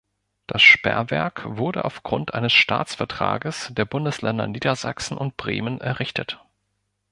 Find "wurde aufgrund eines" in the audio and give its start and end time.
1.45-2.53